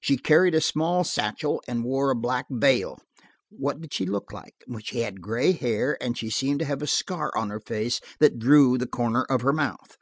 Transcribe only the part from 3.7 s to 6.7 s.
did she look like? She had gray hair, and she seemed to